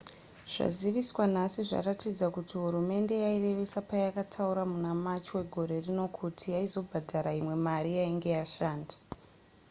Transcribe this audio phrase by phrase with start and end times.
[0.53, 7.91] zvaziviswa nhasi zvaratidza kuti hurumende yairevesa payakataura muna march wegore rino kuti yaizobhadhara imwe mari
[7.99, 8.95] yainge yashanda